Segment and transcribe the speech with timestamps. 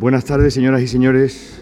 [0.00, 1.60] Buenas tardes, señoras y señores.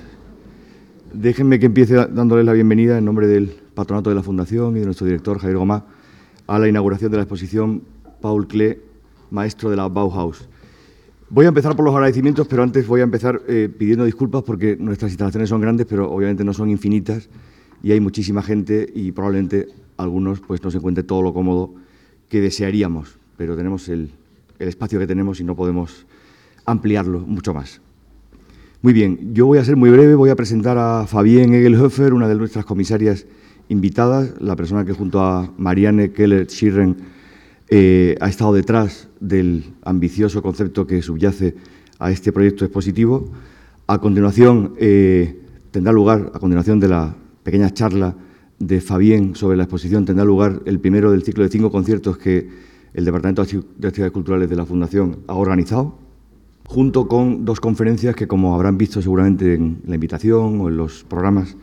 [1.14, 4.84] Déjenme que empiece dándoles la bienvenida en nombre del patronato de la Fundación y de
[4.84, 5.86] nuestro director, Javier Gomá,
[6.46, 7.84] a la inauguración de la exposición
[8.20, 8.76] Paul Klee,
[9.30, 10.50] maestro de la Bauhaus.
[11.30, 14.76] Voy a empezar por los agradecimientos, pero antes voy a empezar eh, pidiendo disculpas porque
[14.78, 17.30] nuestras instalaciones son grandes, pero obviamente no son infinitas
[17.82, 21.72] y hay muchísima gente y probablemente algunos pues, no se encuentre todo lo cómodo
[22.28, 24.10] que desearíamos, pero tenemos el,
[24.58, 26.04] el espacio que tenemos y no podemos
[26.66, 27.80] ampliarlo mucho más.
[28.86, 32.28] Muy bien, yo voy a ser muy breve, voy a presentar a Fabienne Egelhofer, una
[32.28, 33.26] de nuestras comisarias
[33.68, 36.96] invitadas, la persona que junto a Marianne Keller-Schirren
[37.68, 41.56] eh, ha estado detrás del ambicioso concepto que subyace
[41.98, 43.28] a este proyecto expositivo.
[43.88, 45.36] A continuación, eh,
[45.72, 48.14] tendrá lugar, a continuación de la pequeña charla
[48.60, 52.48] de Fabienne sobre la exposición, tendrá lugar el primero del ciclo de cinco conciertos que
[52.94, 56.05] el Departamento de Actividades Culturales de la Fundación ha organizado,
[56.68, 61.04] junto con dos conferencias que, como habrán visto seguramente en la invitación o en los
[61.04, 61.56] programas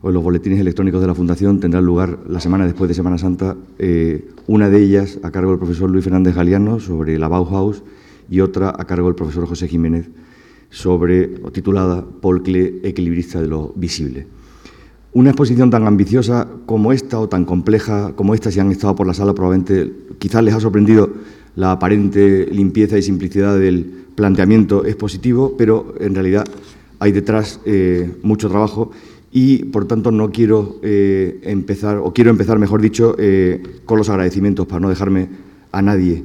[0.00, 3.18] o en los boletines electrónicos de la Fundación, tendrán lugar la semana después de Semana
[3.18, 7.82] Santa, eh, una de ellas a cargo del profesor Luis Fernández Galiano sobre la Bauhaus
[8.30, 10.08] y otra a cargo del profesor José Jiménez
[10.70, 14.26] sobre, o titulada Paul Klee, equilibrista de lo visible.
[15.14, 19.06] Una exposición tan ambiciosa como esta o tan compleja como esta, si han estado por
[19.06, 21.10] la sala, probablemente quizás les ha sorprendido
[21.56, 26.44] la aparente limpieza y simplicidad del planteamiento expositivo, pero en realidad
[26.98, 28.90] hay detrás eh, mucho trabajo
[29.30, 34.08] y, por tanto, no quiero eh, empezar, o quiero empezar, mejor dicho, eh, con los
[34.08, 35.28] agradecimientos para no dejarme
[35.70, 36.24] a nadie.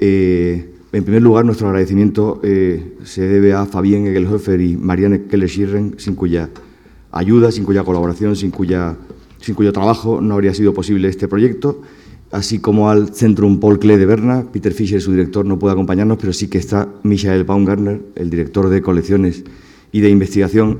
[0.00, 6.48] en primer lugar, nuestro agradecimiento se debe a Fabián Egelhofer y Marianne Keller-Schirren, sin cuya
[7.12, 8.96] ayuda, sin cuya colaboración, sin, cuya,
[9.40, 11.82] sin cuyo trabajo no habría sido posible este proyecto,
[12.34, 14.44] así como al Centrum Paul Klee de Berna.
[14.52, 18.68] Peter Fischer, su director, no puede acompañarnos, pero sí que está Michael Baumgartner, el director
[18.68, 19.44] de colecciones
[19.92, 20.78] y de investigación,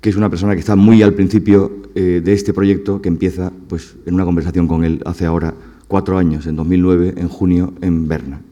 [0.00, 3.50] que es una persona que está muy al principio eh, de este proyecto, que empieza
[3.68, 5.54] pues, en una conversación con él hace ahora
[5.88, 8.42] cuatro años, en 2009, en junio, en Berna.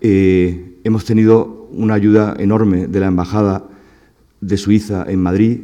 [0.00, 3.68] Eh, hemos tenido una ayuda enorme de la Embajada
[4.40, 5.60] de Suiza en Madrid,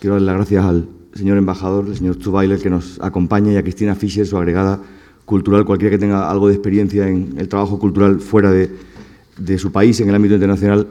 [0.00, 3.62] Quiero dar las gracias al señor embajador, el señor Zubailer, que nos acompaña, y a
[3.62, 4.80] Cristina Fischer, su agregada
[5.24, 5.64] cultural.
[5.64, 10.08] Cualquiera que tenga algo de experiencia en el trabajo cultural fuera de, su país, en
[10.08, 10.86] el ámbito internacional,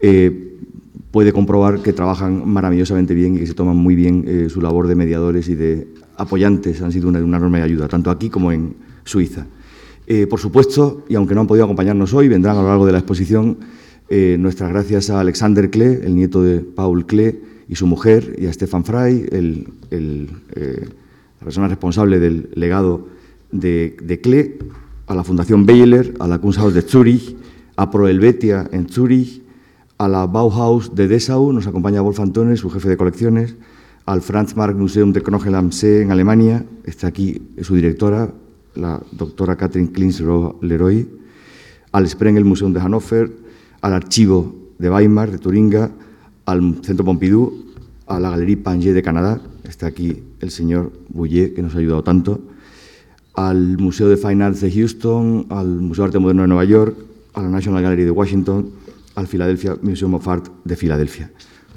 [0.00, 0.56] eh,
[1.10, 4.86] puede comprobar que trabajan maravillosamente bien y que se toman muy bien eh, su labor
[4.86, 6.80] de mediadores y de apoyantes.
[6.82, 9.46] Han sido una, enorme ayuda, tanto aquí como en Suiza.
[10.06, 12.92] Eh, por supuesto, y aunque no han podido acompañarnos hoy, vendrán a lo largo de
[12.92, 13.58] la exposición
[14.10, 18.52] nuestras gracias a Alexander Klee, el nieto de Paul Klee, y su mujer, y a
[18.52, 20.88] Stefan Frey, el, eh,
[21.40, 23.06] la persona responsable del legado
[23.52, 24.58] de, de Klee,
[25.06, 27.36] a la Fundación Baylor, a la Kunsthaus de Zurich,
[27.76, 29.42] a Pro Helvetia en Zurich,
[29.98, 33.56] a la Bauhaus de Dessau, nos acompaña Wolf Antones, su jefe de colecciones,
[34.06, 38.32] al Franz Marc Museum de Knochen am See en Alemania, está aquí su directora,
[38.74, 41.08] la doctora Katrin Klins-Leroy,
[41.92, 43.30] al Sprengel Museum de Hannover,
[43.80, 45.90] al Archivo de Weimar, de Turinga,
[46.48, 47.52] al Centro Pompidou,
[48.06, 52.02] a la Galería Pangé de Canadá, está aquí el señor Bouillet, que nos ha ayudado
[52.02, 52.40] tanto,
[53.34, 56.96] al Museo de Fine Arts de Houston, al Museo de Arte Moderno de Nueva York,
[57.34, 58.70] a la National Gallery de Washington,
[59.14, 61.30] al Philadelphia Museum of Art de Filadelfia,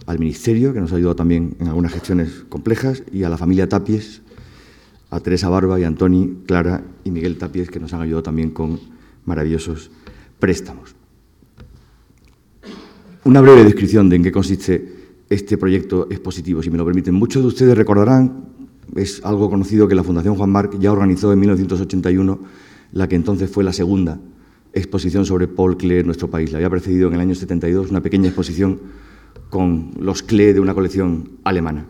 [0.06, 3.68] al Ministerio, que nos ha ayudado también en algunas gestiones complejas, y a la familia
[3.68, 4.22] Tapies,
[5.10, 8.80] a Teresa Barba y Antoni, Clara y Miguel Tapies, que nos han ayudado también con
[9.26, 9.92] maravillosos
[10.40, 11.01] préstamos.
[13.24, 14.84] Una breve descripción de en qué consiste
[15.30, 17.14] este proyecto expositivo, si me lo permiten.
[17.14, 18.46] Muchos de ustedes recordarán,
[18.96, 22.40] es algo conocido que la Fundación Juan Marc ya organizó en 1981
[22.94, 24.20] la que entonces fue la segunda
[24.74, 26.52] exposición sobre Paul Klee en nuestro país.
[26.52, 28.80] La había precedido en el año 72 una pequeña exposición
[29.52, 31.86] con los Klee de una colección alemana.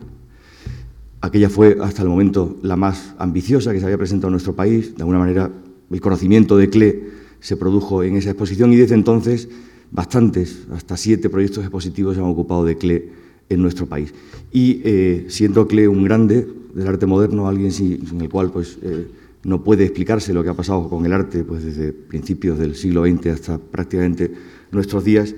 [1.22, 4.94] Aquella fue hasta el momento la más ambiciosa que se había presentado en nuestro país.
[4.96, 5.50] De alguna manera,
[5.90, 7.04] el conocimiento de Klee
[7.40, 9.48] se produjo en esa exposición y desde entonces
[9.92, 13.08] bastantes, hasta siete proyectos expositivos se han ocupado de CLE
[13.48, 14.12] en nuestro país.
[14.50, 19.06] Y eh, siendo CLE un grande del arte moderno, alguien sin, el cual pues, eh,
[19.44, 23.04] no puede explicarse lo que ha pasado con el arte pues, desde principios del siglo
[23.04, 24.32] XX hasta prácticamente
[24.70, 25.34] nuestros días,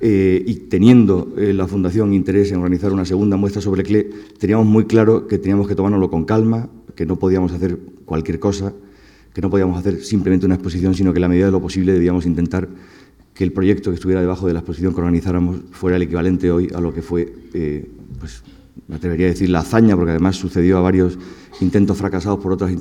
[0.00, 4.86] eh, y teniendo la Fundación interés en organizar una segunda muestra sobre CLE, teníamos muy
[4.86, 8.72] claro que teníamos que tomárnoslo con calma, que no podíamos hacer cualquier cosa,
[9.32, 11.92] que no podíamos hacer simplemente una exposición, sino que en la medida de lo posible
[11.92, 12.68] debíamos intentar
[13.34, 16.68] que el proyecto que estuviera debajo de la exposición que organizáramos fuera el equivalente hoy
[16.74, 18.42] a lo que fue, eh, pues,
[18.88, 21.18] me atrevería a decir la hazaña, porque además sucedió a varios
[21.60, 22.72] intentos fracasados por, otras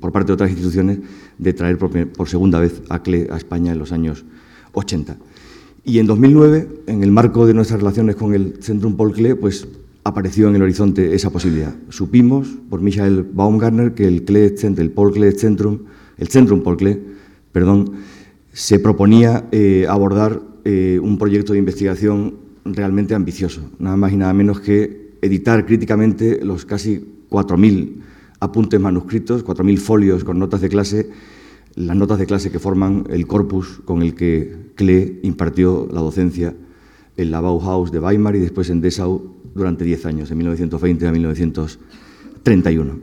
[0.00, 0.98] por parte de otras instituciones
[1.38, 4.24] de traer por, segunda vez a CLE a España en los años
[4.72, 5.16] 80.
[5.84, 9.68] Y en 2009, en el marco de nuestras relaciones con el Centrum Paul Klee, pues
[10.02, 11.74] apareció en el horizonte esa posibilidad.
[11.88, 15.80] Supimos por Michael Baumgartner que el, Klee, el Paul Klee Centrum,
[16.18, 17.00] el Centrum Paul Klee,
[17.52, 17.92] perdón,
[18.54, 24.32] se proponía eh, abordar eh, un proyecto de investigación realmente ambicioso, nada más y nada
[24.32, 27.96] menos que editar críticamente los casi 4.000
[28.38, 31.10] apuntes manuscritos, 4.000 folios con notas de clase,
[31.74, 36.54] las notas de clase que forman el corpus con el que Klee impartió la docencia
[37.16, 41.12] en la Bauhaus de Weimar y después en Dessau durante 10 años, de 1920 a
[41.12, 42.98] 1931.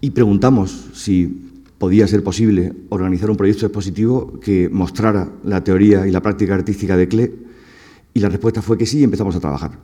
[0.00, 1.45] Y preguntamos si
[1.78, 6.96] podía ser posible organizar un proyecto expositivo que mostrara la teoría y la práctica artística
[6.96, 7.34] de Klee,
[8.14, 9.78] y la respuesta fue que sí y empezamos a trabajar.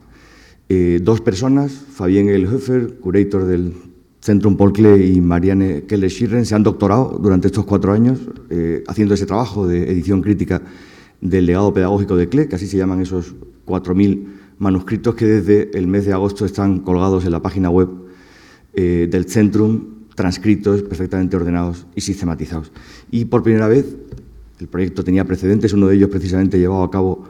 [0.69, 3.73] Eh, dos personas, Fabien Elhofer, curator del
[4.21, 8.19] Centrum Paul Klee, y Marianne Keller-Schirren, se han doctorado durante estos cuatro años
[8.49, 10.61] eh, haciendo ese trabajo de edición crítica
[11.21, 13.35] del legado pedagógico de Klee, que así se llaman esos
[13.67, 14.25] 4.000
[14.57, 17.89] manuscritos que desde el mes de agosto están colgados en la página web
[18.73, 22.71] eh, del Centrum transcritos, perfectamente ordenados y sistematizados.
[23.11, 23.95] Y por primera vez,
[24.59, 27.23] el proyecto tenía precedentes, uno de ellos precisamente llevado a cabo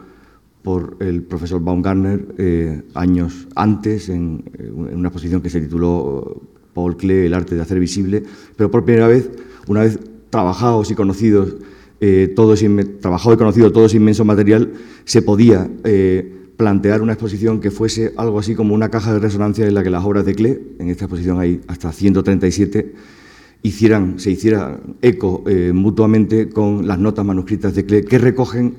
[0.62, 4.44] por el profesor Baumgartner eh, años antes en,
[4.74, 6.42] una exposición que se tituló
[6.72, 8.22] Paul Klee, el arte de hacer visible,
[8.56, 9.30] pero por primera vez,
[9.66, 9.98] una vez
[10.30, 11.56] trabajados y conocidos,
[12.00, 12.54] eh, todo
[13.00, 14.72] trabajado y conocido todo ese inmenso material,
[15.04, 19.66] se podía eh, plantear una exposición que fuese algo así como una caja de resonancia
[19.66, 22.94] en la que las obras de Klee, en esta exposición hay hasta 137,
[23.62, 28.74] hicieran, se hiciera eco eh, mutuamente con las notas manuscritas de Klee que recogen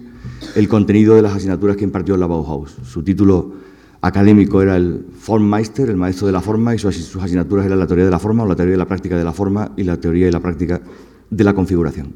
[0.56, 2.76] el contenido de las asignaturas que impartió la Bauhaus.
[2.84, 3.54] Su título
[4.02, 8.06] académico era el Formmeister, el maestro de la forma, y sus, asignaturas eran la teoría
[8.06, 10.28] de la forma o la teoría de la práctica de la forma y la teoría
[10.28, 10.82] y la práctica
[11.30, 12.14] de la configuración.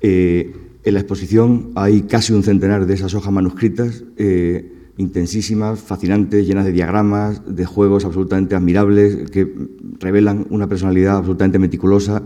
[0.00, 0.52] Eh,
[0.82, 6.64] en la exposición hay casi un centenar de esas hojas manuscritas, eh, intensísimas, fascinantes, llenas
[6.64, 9.52] de diagramas, de juegos absolutamente admirables, que
[9.98, 12.22] revelan una personalidad absolutamente meticulosa,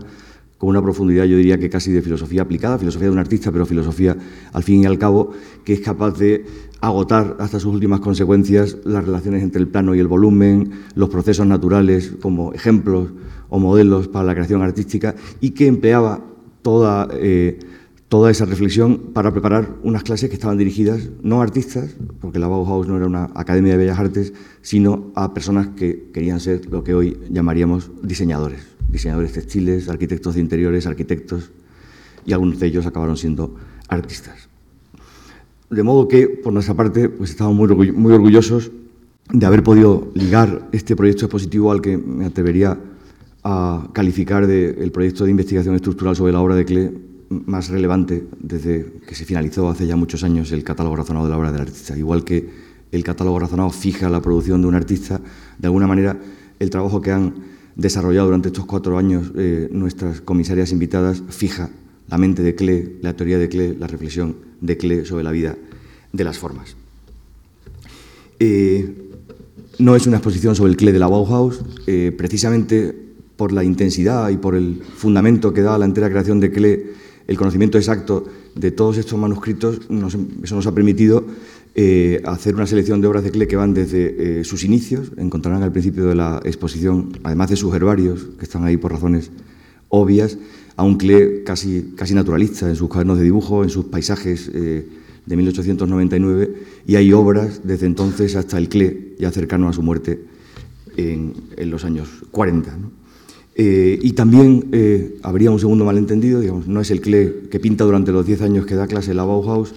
[0.59, 3.65] con una profundidad, yo diría que casi de filosofía aplicada, filosofía de un artista, pero
[3.65, 4.17] filosofía
[4.51, 5.31] al fin y al cabo,
[5.63, 6.45] que es capaz de
[6.81, 11.47] agotar hasta sus últimas consecuencias las relaciones entre el plano y el volumen, los procesos
[11.47, 13.07] naturales como ejemplos
[13.47, 16.25] o modelos para la creación artística, y que empleaba
[16.61, 17.07] toda...
[17.13, 17.59] Eh,
[18.09, 22.47] toda esa reflexión para preparar unas clases que estaban dirigidas no a artistas, porque la
[22.47, 26.83] Bauhaus no era una academia de bellas artes, sino a personas que querían ser lo
[26.83, 31.51] que hoy llamaríamos diseñadores, diseñadores textiles, arquitectos de interiores, arquitectos,
[32.25, 33.55] y algunos de ellos acabaron siendo
[33.87, 34.49] artistas.
[35.69, 38.71] De modo que, por nuestra parte, pues estamos muy, orgullosos
[39.31, 42.79] de haber podido ligar este proyecto expositivo al que me atrevería
[43.43, 48.25] a calificar de el proyecto de investigación estructural sobre la obra de Klee más relevante
[48.39, 51.61] desde que se finalizó hace ya muchos años el catálogo razonado de la obra del
[51.61, 51.97] artista.
[51.97, 52.49] Igual que
[52.91, 55.21] el catálogo razonado fija la producción de un artista,
[55.57, 56.19] de alguna manera
[56.59, 57.35] el trabajo que han
[57.75, 61.69] desarrollado durante estos cuatro años eh, nuestras comisarias invitadas fija
[62.09, 65.55] la mente de Klee, la teoría de Klee, la reflexión de Klee sobre la vida
[66.11, 66.75] de las formas.
[68.39, 68.95] Eh,
[69.77, 72.95] no es una exposición sobre el Klee de la Bauhaus, eh, precisamente
[73.37, 76.79] por la intensidad y por el fundamento que da la entera creación de Klee
[77.29, 79.81] el conocimiento exacto de todos estos manuscritos,
[80.43, 81.27] eso nos ha permitido
[81.75, 85.61] eh, hacer una selección de obras de Klee que van desde eh, sus inicios, encontrarán
[85.61, 89.29] al principio de la exposición, además de sus herbarios, que están ahí por razones
[89.89, 90.39] obvias,
[90.75, 94.87] a un Klee casi, casi naturalista en sus cuadernos de dibujo, en sus paisajes eh,
[95.23, 96.53] de 1899,
[96.87, 100.19] y hay obras desde entonces hasta el Klee, ya cercano a su muerte
[100.97, 101.35] en,
[101.69, 102.75] los años 40.
[103.61, 107.83] Eh, y también eh, habría un segundo malentendido, digamos, no es el Klee que pinta
[107.83, 109.73] durante los 10 años que da clase la Bauhaus,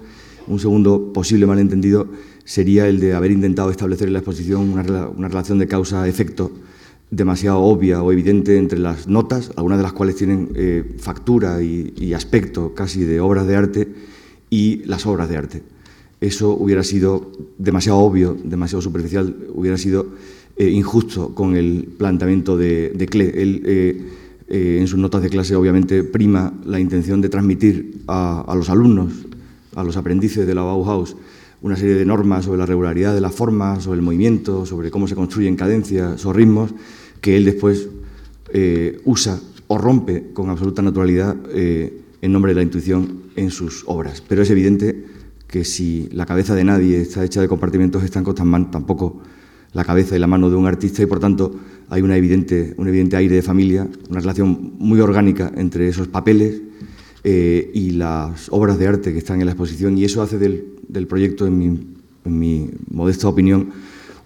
[0.46, 2.06] un segundo posible malentendido
[2.44, 4.84] sería el de haber intentado establecer en la exposición una,
[5.28, 6.52] relación de causa-efecto
[7.10, 12.14] demasiado obvia o evidente entre las notas, algunas de las cuales tienen eh, factura y,
[12.14, 13.88] aspecto casi de obras de arte,
[14.48, 15.62] y las obras de arte.
[16.20, 20.06] Eso hubiera sido demasiado obvio, demasiado superficial, hubiera sido
[20.62, 23.32] eh, injusto con el planteamiento de, de Klee.
[23.34, 24.00] Él, eh,
[24.46, 29.12] eh, en sus notas de clase, obviamente, prima la intención de transmitir a, los alumnos,
[29.74, 31.16] a los aprendices de la Bauhaus,
[31.62, 35.08] una serie de normas sobre la regularidad de la forma, sobre el movimiento, sobre cómo
[35.08, 36.72] se construyen cadencias o ritmos,
[37.20, 37.88] que él después
[39.04, 44.22] usa o rompe con absoluta naturalidad en nombre de la intuición en sus obras.
[44.28, 45.06] Pero es evidente
[45.48, 49.22] que si la cabeza de nadie está hecha de compartimentos estancos, tampoco
[49.72, 51.54] la cabeza y la mano de un artista y por tanto
[51.88, 56.60] hay una evidente, un evidente aire de familia, una relación muy orgánica entre esos papeles
[57.24, 60.72] eh, y las obras de arte que están en la exposición y eso hace del
[60.92, 61.66] del proyecto, en mi,
[62.24, 63.70] en mi modesta opinión,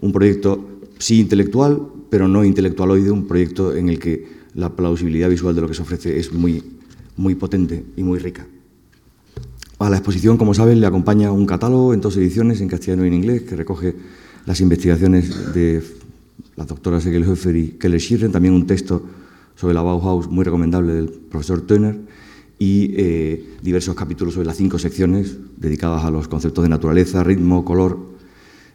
[0.00, 5.55] un proyecto sí intelectual, pero no intelectualoide, un proyecto en el que la plausibilidad visual
[5.55, 6.62] de lo que se ofrece es muy,
[7.17, 8.47] muy potente y muy rica.
[9.79, 13.09] A la exposición, como saben, le acompaña un catálogo en dos ediciones, en castellano y
[13.09, 13.95] en inglés, que recoge
[14.47, 15.83] las investigaciones de
[16.55, 19.03] las doctoras Egelhofer y Keller Schirren, también un texto
[19.57, 21.97] sobre la Bauhaus muy recomendable del profesor Turner
[22.59, 27.65] y eh, diversos capítulos sobre las cinco secciones dedicadas a los conceptos de naturaleza, ritmo,
[27.65, 27.99] color,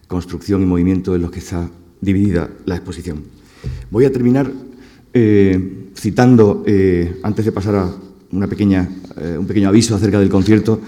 [0.08, 1.70] construcción y movimiento en los que está
[2.02, 3.24] dividida la exposición.
[3.90, 4.52] Voy a terminar
[5.14, 7.96] eh, citando, eh, antes de pasar a
[8.32, 8.90] una pequeña,
[9.38, 10.80] un pequeño aviso acerca del concierto,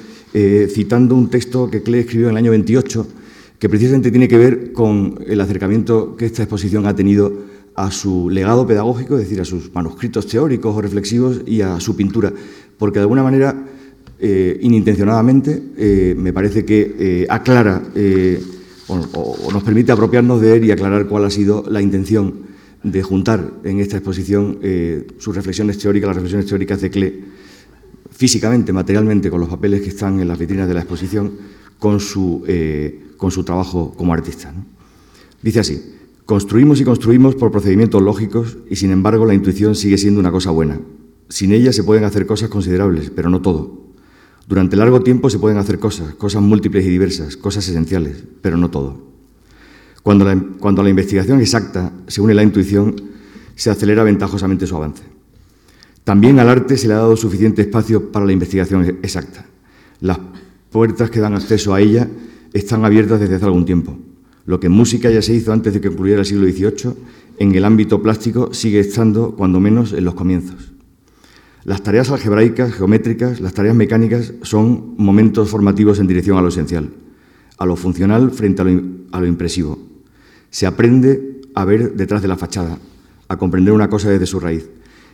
[0.69, 3.05] citando un texto que Klee escribió en el año 28,
[3.63, 7.31] que precisamente tiene que ver con el acercamiento que esta exposición ha tenido
[7.75, 11.95] a su legado pedagógico, es decir, a sus manuscritos teóricos o reflexivos y a su
[11.95, 12.33] pintura,
[12.77, 13.55] porque de alguna manera,
[14.19, 17.81] eh, inintencionadamente, eh, me parece que eh, aclara
[18.89, 22.33] o, nos permite apropiarnos de él y aclarar cuál ha sido la intención
[22.83, 24.59] de juntar en esta exposición
[25.19, 27.23] sus reflexiones teóricas, las reflexiones teóricas de Klee,
[28.11, 31.31] físicamente, materialmente, con los papeles que están en las vitrinas de la exposición,
[31.83, 32.45] con su,
[33.17, 34.53] con su trabajo como artista.
[35.41, 35.81] Dice así,
[36.25, 40.51] Construimos y construimos por procedimientos lógicos y sin embargo la intuición sigue siendo una cosa
[40.51, 40.79] buena.
[41.27, 43.83] Sin ella se pueden hacer cosas considerables, pero no todo.
[44.47, 48.69] Durante largo tiempo se pueden hacer cosas, cosas múltiples y diversas, cosas esenciales, pero no
[48.69, 49.03] todo.
[50.01, 52.95] Cuando la, cuando la investigación exacta se une la intuición,
[53.55, 55.03] se acelera ventajosamente su avance.
[56.05, 59.45] También al arte se le ha dado suficiente espacio para la investigación exacta.
[59.99, 60.19] Las
[60.73, 62.09] puertas que dan acceso a ella
[62.51, 63.95] están abiertas desde hace algún tiempo.
[64.45, 66.93] Lo que en música ya se hizo antes de que concluyera el siglo XVIII,
[67.39, 70.73] en el ámbito plástico sigue estando, cuando menos, en los comienzos.
[71.63, 76.89] Las tareas algebraicas, geométricas, las tareas mecánicas son momentos formativos en dirección a lo esencial,
[77.57, 79.79] a lo funcional frente a lo, impresivo.
[80.49, 82.79] Se aprende a ver detrás de la fachada,
[83.29, 84.67] a comprender una cosa desde su raíz.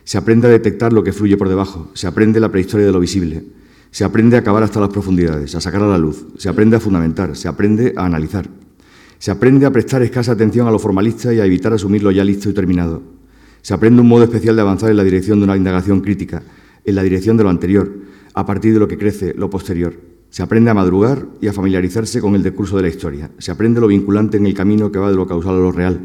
[0.04, 2.98] Se aprende a detectar lo que fluye por debajo, se aprende la prehistoria de lo
[2.98, 3.44] visible,
[3.90, 6.80] se aprende a acabar hasta las profundidades, a sacar a la luz, se aprende a
[6.80, 8.48] fundamentar, se aprende a analizar.
[9.18, 12.24] Se aprende a prestar escasa atención a lo formalista y a evitar asumir lo ya
[12.24, 13.02] listo y terminado.
[13.60, 16.42] Se aprende un modo especial de avanzar en la dirección de una indagación crítica,
[16.84, 17.92] en la dirección de lo anterior,
[18.32, 19.94] a partir de lo que crece, lo posterior.
[20.30, 23.30] Se aprende a madrugar y a familiarizarse con el decurso de la historia.
[23.38, 26.00] Se aprende lo vinculante en el camino que va de lo causal a lo real.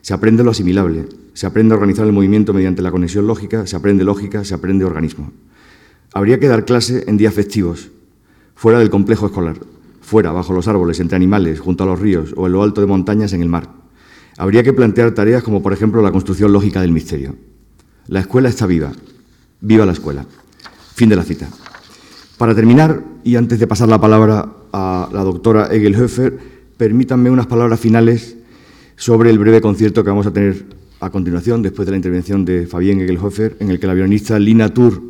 [0.00, 1.06] Se aprende lo asimilable.
[1.34, 3.66] Se aprende a organizar el movimiento mediante la conexión lógica.
[3.66, 4.42] Se aprende lógica.
[4.42, 5.30] Se aprende organismo.
[6.14, 7.90] Habría que dar clase en días festivos,
[8.54, 9.56] fuera del complejo escolar
[10.02, 12.86] fuera, bajo los árboles, entre animales, junto a los ríos o en lo alto de
[12.86, 13.70] montañas en el mar.
[14.36, 17.36] Habría que plantear tareas como, por ejemplo, la construcción lógica del misterio.
[18.08, 18.92] La escuela está viva.
[19.60, 20.26] Viva la escuela.
[20.94, 21.48] Fin de la cita.
[22.36, 26.38] Para terminar, y antes de pasar la palabra a la doctora Egelhofer,
[26.76, 28.36] permítanme unas palabras finales
[28.96, 30.66] sobre el breve concierto que vamos a tener
[31.00, 34.74] a continuación, después de la intervención de Fabián Egelhofer, en el que la violinista Lina
[34.74, 35.02] Tur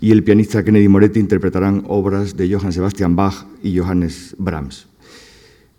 [0.00, 4.88] y el pianista Kennedy Moretti interpretarán obras de Johann Sebastian Bach y Johannes Brahms.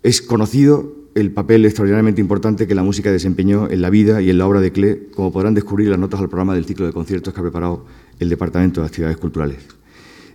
[0.02, 4.38] Es conocido el papel extraordinariamente importante que la música desempeñó en la vida y en
[4.38, 7.34] la obra de Klee, como podrán descubrir las notas al programa del ciclo de conciertos
[7.34, 7.84] que ha preparado
[8.18, 9.58] el Departamento de Actividades Culturales.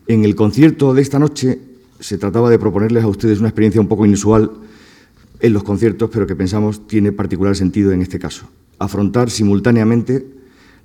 [0.07, 1.59] En el concierto de esta noche
[1.99, 4.51] se trataba de proponerles a ustedes una experiencia un poco inusual
[5.39, 8.47] en los conciertos, pero que pensamos tiene particular sentido en este caso.
[8.79, 10.25] Afrontar simultáneamente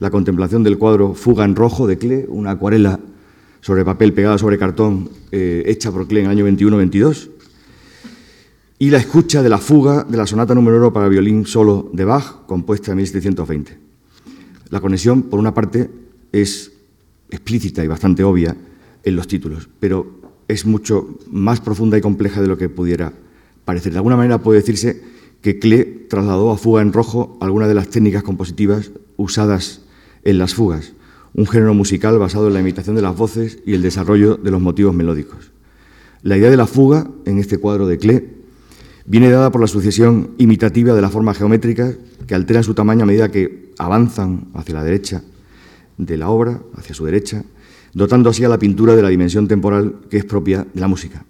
[0.00, 3.00] la contemplación del cuadro Fuga en Rojo de Klee, una acuarela
[3.60, 7.30] sobre papel pegada sobre cartón eh, hecha por Klee en el año 21-22,
[8.78, 12.04] y la escucha de la fuga de la sonata número 1 para violín solo de
[12.04, 13.78] Bach, compuesta en 1720.
[14.70, 15.90] La conexión, por una parte,
[16.30, 16.72] es
[17.30, 18.56] explícita y bastante obvia
[19.02, 23.12] en los títulos, pero es mucho más profunda y compleja de lo que pudiera
[23.64, 23.92] parecer.
[23.92, 25.02] De alguna manera puede decirse
[25.42, 29.82] que Klee trasladó a fuga en rojo algunas de las técnicas compositivas usadas
[30.28, 30.92] en las fugas,
[31.34, 34.60] un género musical basado en la imitación de las voces y el desarrollo de los
[34.60, 35.52] motivos melódicos.
[36.22, 38.24] La idea de la fuga, en este cuadro de Klee,
[39.06, 43.06] viene dada por la sucesión imitativa de las formas geométricas que alteran su tamaño a
[43.06, 45.22] medida que avanzan hacia la derecha
[45.96, 47.42] de la obra, hacia su derecha,
[47.94, 51.24] dotando así a la pintura de la dimensión temporal que es propia de la música.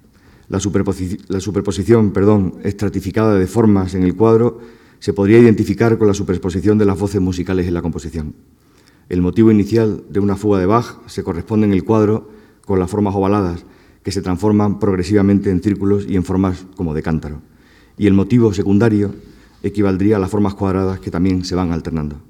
[0.49, 4.61] La, superposición perdón, estratificada de formas en el cuadro
[4.99, 8.35] se podría identificar con la superposición de las voces musicales en la composición.
[9.09, 12.29] El motivo inicial de una fuga de Bach se corresponde en el cuadro
[12.67, 13.65] con las formas ovaladas,
[14.03, 17.41] que se transforman progresivamente en círculos y en formas como de cántaro.
[17.97, 19.15] Y el motivo secundario
[19.62, 22.21] equivaldría a las formas cuadradas que también se van alternando.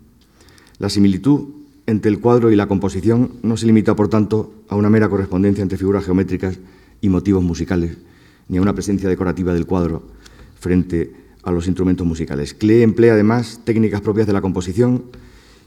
[0.78, 1.48] La similitud
[1.86, 5.62] entre el cuadro y la composición no se limita, por tanto, a una mera correspondencia
[5.62, 6.58] entre figuras geométricas
[7.00, 7.98] y motivos musicales,
[8.48, 10.02] ni a una presencia decorativa del cuadro
[10.60, 12.54] frente a los instrumentos musicales.
[12.54, 15.04] Klee emplea además técnicas propias de la composición,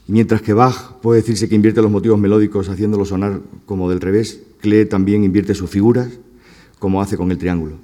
[0.07, 4.41] mientras que Bach puede decirse que invierte los motivos melódicos haciéndolos sonar como del revés,
[4.59, 6.09] Klee también invierte sus figuras,
[6.79, 7.77] como hace con el triángulo.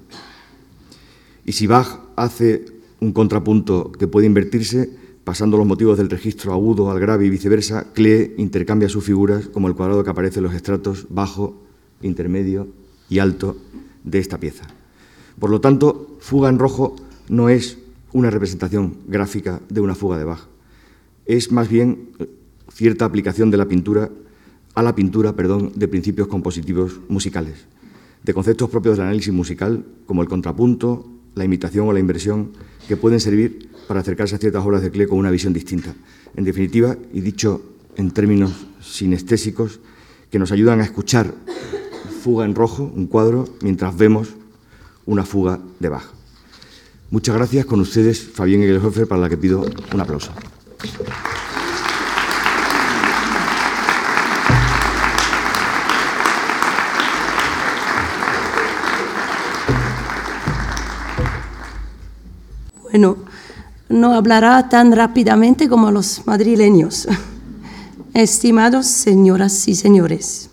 [1.45, 2.65] Y si Bach hace
[3.00, 4.89] un contrapunto que puede invertirse,
[5.24, 9.67] pasando los motivos del registro agudo al grave y viceversa, Klee intercambia sus figuras como
[9.67, 11.62] el cuadrado que aparece en los estratos bajo,
[12.01, 12.67] intermedio
[13.09, 13.57] y alto
[14.03, 14.65] de esta pieza.
[15.39, 16.95] Por lo tanto, fuga en rojo
[17.29, 17.77] no es
[18.13, 20.47] una representación gráfica de una fuga de Bach,
[21.27, 22.10] es más bien
[22.72, 24.10] cierta aplicación de la pintura
[24.75, 27.65] a la pintura, perdón, de principios compositivos musicales,
[28.24, 32.51] de conceptos propios del análisis musical, como el contrapunto, la imitación o la inversión,
[32.88, 35.96] que pueden servir para acercarse a ciertas obras de Klee con una visión distinta.
[36.36, 37.62] En definitiva, y dicho
[37.96, 39.79] en términos sinestésicos,
[40.29, 41.34] que nos ayudan a escuchar
[42.22, 44.29] fuga en rojo, un cuadro, mientras vemos
[45.05, 46.03] una fuga de Bach.
[47.10, 47.65] Muchas gracias.
[47.65, 50.31] Con ustedes, Fabián Egelhofer, para la que pido un aplauso.
[62.81, 63.17] Bueno,
[63.89, 67.07] no hablará tan rápidamente como los madrileños.
[68.13, 70.50] Estimados señoras y señores,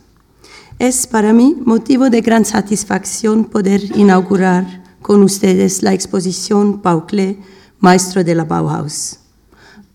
[0.79, 7.39] es para mí motivo de gran satisfacción poder inaugurar con ustedes la exposición Paucle,
[7.79, 9.24] maestro de la Bauhaus.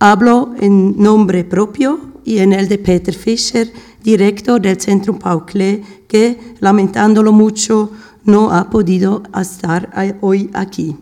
[0.02, 3.70] Hablo en nombre propio y en el de Peter Fischer,
[4.02, 7.92] director del Centro Paucle, que, lamentándolo mucho,
[8.24, 10.96] no ha podido estar hoy aquí.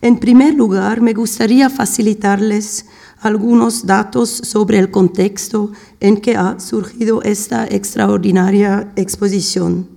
[0.00, 2.86] En primer lugar, me gustaría facilitarles
[3.20, 9.88] algunos datos sobre el contexto en que ha surgido esta extraordinaria exposición.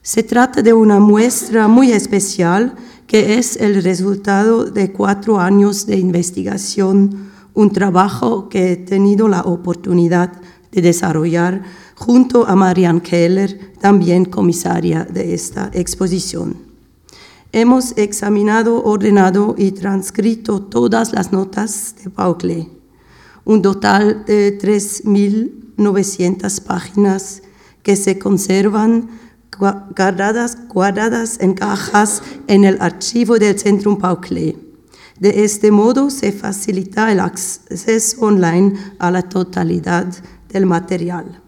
[0.00, 2.74] Se trata de una muestra muy especial
[3.10, 9.40] que es el resultado de cuatro años de investigación, un trabajo que he tenido la
[9.40, 11.64] oportunidad de desarrollar
[11.96, 16.58] junto a Marianne Keller, también comisaria de esta exposición.
[17.50, 22.68] Hemos examinado, ordenado y transcrito todas las notas de Paucle,
[23.44, 27.42] un total de 3.900 páginas
[27.82, 29.08] que se conservan
[29.60, 34.56] guardadas, guardadas en cajas en el archivo del Centrum Paucle.
[35.18, 40.06] De este modo se facilita el acceso online a la totalidad
[40.48, 41.42] del material.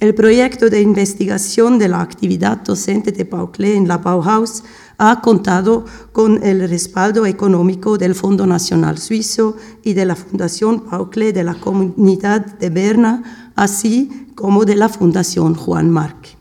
[0.00, 4.64] El proyecto de investigación de la actividad docente de Paucle en la Bauhaus
[4.96, 11.32] ha contado con el respaldo económico del Fondo Nacional Suizo y de la Fundación Paucle
[11.32, 16.39] de la Comunidad de Berna, así como de la Fundación Juan Marc.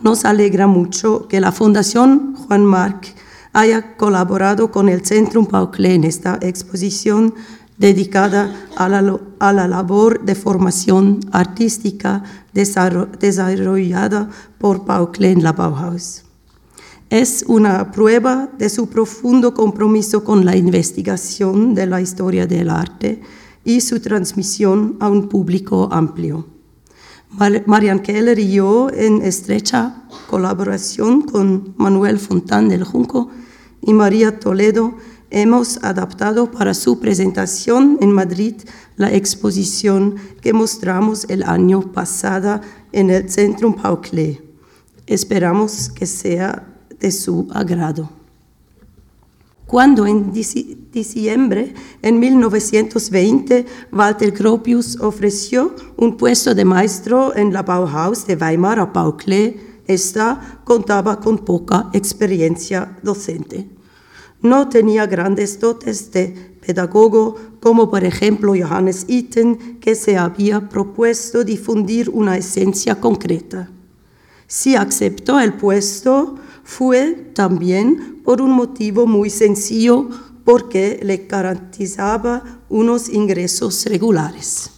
[0.00, 3.14] Nos alegra mucho que la Fundación Juan Marc
[3.52, 7.34] haya colaborado con el Centrum Paucle en esta exposición
[7.78, 16.24] dedicada a la, labor de formación artística desarrollada por Paucle en la Bauhaus.
[17.10, 23.22] Es una prueba de su profundo compromiso con la investigación de la historia del arte
[23.64, 26.57] y su transmisión a un público amplio.
[27.30, 33.28] Marian Keller y yo, en estrecha colaboración con Manuel Fontán del Junco
[33.82, 34.94] y María Toledo,
[35.30, 38.54] hemos adaptado para su presentación en Madrid
[38.96, 42.60] la exposición que mostramos el año pasado
[42.92, 44.42] en el Centrum Paucle.
[45.06, 46.66] Esperamos que sea
[46.98, 48.17] de su agrado
[49.68, 58.26] cuando en diciembre en 1920 Walter Gropius ofreció un puesto de maestro en la Bauhaus
[58.26, 59.16] de Weimar a Paul
[59.86, 63.68] esta contaba con poca experiencia docente.
[64.40, 66.28] No tenía grandes dotes de
[66.64, 73.70] pedagogo, como por ejemplo Johannes Itten, que se había propuesto difundir una esencia concreta.
[74.46, 76.36] Si aceptó el puesto,
[76.68, 80.10] fue también por un motivo muy sencillo,
[80.44, 84.70] porque le garantizaba unos ingresos regulares.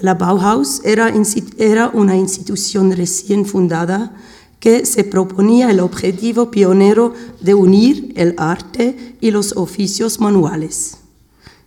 [0.00, 4.16] La Bauhaus era, una institución recién fundada
[4.60, 10.96] que se proponía el objetivo pionero de unir el arte y los oficios manuales.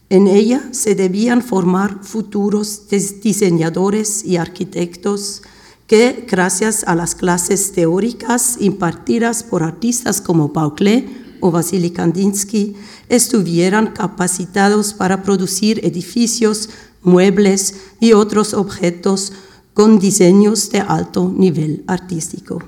[0.09, 5.43] En ella se debían formar futuros diseñadores y arquitectos
[5.87, 12.75] que gracias a las clases teóricas impartidas por artistas como Paucle o Vasily Kandinsky,
[13.09, 16.69] estuvieran capacitados para producir edificios,
[17.01, 19.33] muebles y otros objetos
[19.73, 22.59] con diseños de alto nivel artístico.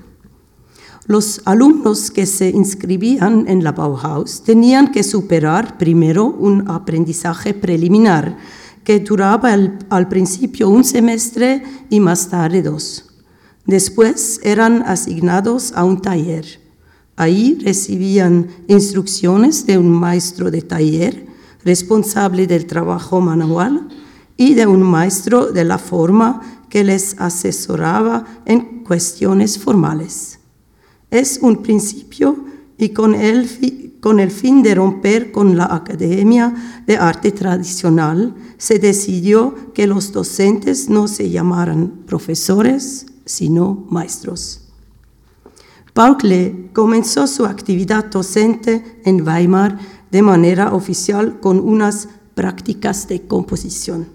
[1.08, 8.38] Los alumnos que se inscribían en la Bauhaus tenían que superar primero un aprendizaje preliminar
[8.85, 9.51] que duraba
[9.89, 13.05] al principio un semestre y más tarde dos.
[13.65, 16.45] Después eran asignados a un taller.
[17.17, 21.25] Ahí recibían instrucciones de un maestro de taller
[21.65, 23.89] responsable del trabajo manual
[24.37, 30.39] y de un maestro de la forma que les asesoraba en cuestiones formales
[31.15, 32.45] es un principio
[32.77, 33.47] y con el,
[34.05, 36.53] con el fin de romper con la Academia
[36.85, 44.61] de Arte Tradicional, se decidió que los docentes no se llamaran profesores, sino maestros.
[45.95, 49.79] Paul Klee comenzó su actividad docente en Weimar
[50.11, 54.14] de manera oficial con unas prácticas de composición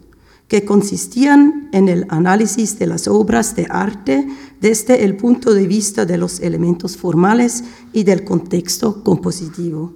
[0.50, 4.26] que consistían en el análisis de las obras de arte
[4.60, 9.94] desde el punto de vista de los elementos formales y del contexto compositivo.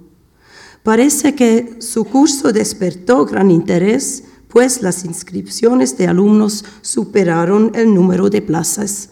[0.81, 8.29] Parece que su curso despertó gran interés, pues las inscripciones de alumnos superaron el número
[8.29, 9.09] de plazas,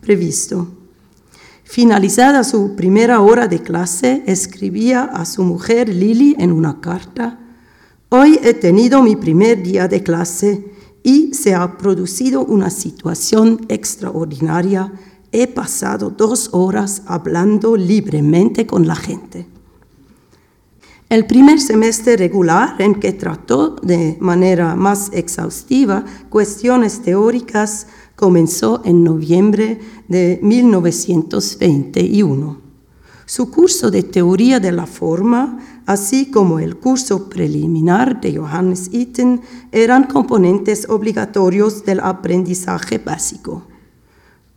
[0.00, 0.66] previsto.
[1.62, 7.38] Finalizada su primera hora de clase, escribía a su mujer Lily en una carta,
[8.10, 10.64] Hoy he tenido mi primer día de clase
[11.02, 14.94] y se ha producido una situación extraordinaria.
[15.30, 19.46] He pasado dos horas hablando libremente con la gente.
[21.10, 29.04] El primer semestre regular en que trató de manera más exhaustiva cuestiones teóricas comenzó en
[29.04, 32.68] noviembre de 1921.
[33.26, 39.40] Su curso de teoría de la forma así como el curso preliminar de Johannes Itten,
[39.72, 43.62] eran componentes obligatorios del aprendizaje básico.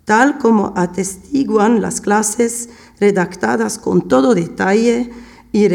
[0.03, 2.67] Tal como atestiguan las clases
[2.99, 5.09] redactadas con todo detalle
[5.53, 5.69] y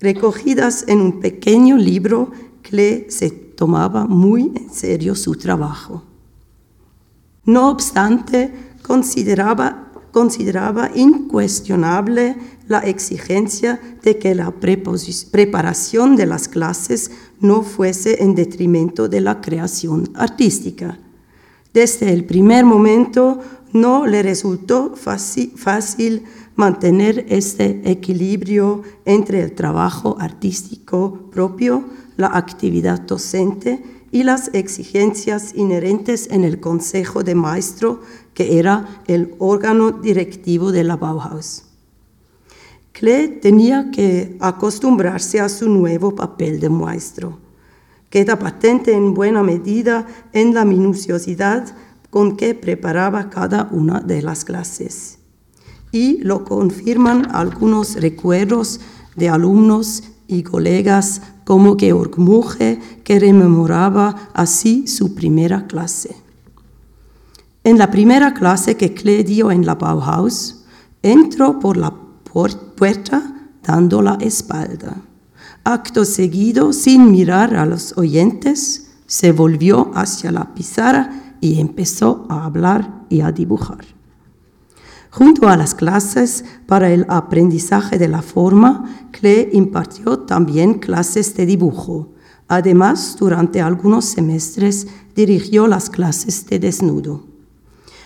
[0.00, 2.30] recogidas en un pequeño libro,
[2.62, 6.04] que se tomaba muy en serio su trabajo.
[7.44, 9.81] No obstante, consideraba,
[10.12, 12.36] consideraba incuestionable
[12.68, 19.40] la exigencia de que la preparación de las clases no fuese en detrimento de la
[19.40, 20.98] creación artística.
[21.74, 23.40] Desde el primer momento
[23.72, 31.84] no le resultó fácil, mantener este equilibrio entre el trabajo artístico propio,
[32.18, 38.02] la actividad docente y las exigencias inherentes en el Consejo de Maestro,
[38.34, 41.64] que era el órgano directivo de la Bauhaus.
[42.92, 47.38] Klee tenía que acostumbrarse a su nuevo papel de maestro.
[48.10, 51.74] Queda patente en buena medida en la minuciosidad
[52.10, 55.18] con que preparaba cada una de las clases.
[55.90, 58.80] Y lo confirman algunos recuerdos
[59.16, 61.22] de alumnos y colegas
[61.52, 66.16] como Georg Muche, que rememoraba así su primera clase.
[67.62, 70.64] En la primera clase que Klee dio en la Bauhaus,
[71.02, 71.92] entró por la
[72.24, 74.96] puerta dando la espalda.
[75.62, 82.46] Acto seguido, sin mirar a los oyentes, se volvió hacia la pizarra y empezó a
[82.46, 83.84] hablar y a dibujar.
[85.12, 91.44] Junto a las clases para el aprendizaje de la forma, Klee impartió también clases de
[91.44, 92.14] dibujo.
[92.48, 97.24] Además, durante algunos semestres dirigió las clases de desnudo.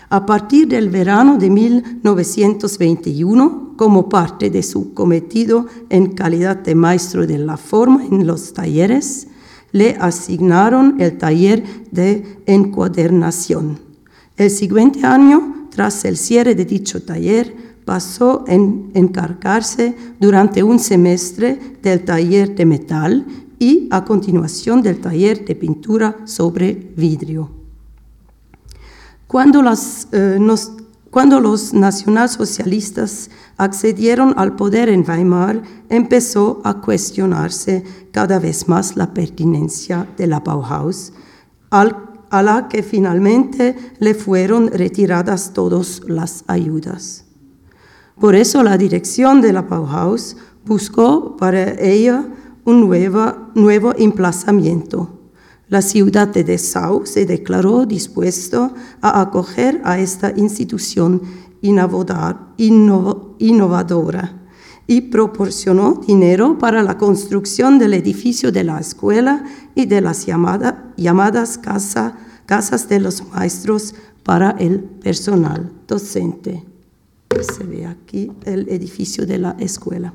[0.09, 7.25] A partir del verano de 1921, como parte de su cometido en calidad de maestro
[7.25, 9.29] de la forma en los talleres,
[9.71, 13.79] le asignaron el taller de encuadernación.
[14.35, 17.53] El siguiente año, tras el cierre de dicho taller,
[17.85, 23.27] pasó en encargarse durante un semestre del taller de metal
[23.59, 27.51] y a continuación del taller de pintura sobre vidrio.
[29.27, 30.39] Cuando las, eh,
[31.11, 39.13] cuando los nacionalsocialistas accedieron al poder en Weimar, empezó a cuestionarse cada vez más la
[39.13, 41.13] pertinencia de la Bauhaus,
[42.29, 47.25] a la que finalmente le fueron retiradas todas las ayudas.
[48.19, 52.25] Por eso la dirección de la Bauhaus buscó para ella
[52.65, 55.17] un nuevo, nuevo emplazamiento
[55.69, 61.21] la ciudad de Dessau se declaró dispuesto a acoger a esta institución
[61.61, 62.53] innovadora
[64.87, 69.43] y proporcionó dinero para la construcción del edificio de la escuela
[69.75, 76.63] y de las llamadas casas de los maestros para el personal docente.
[77.41, 80.13] Se ve aquí el edificio de la escuela.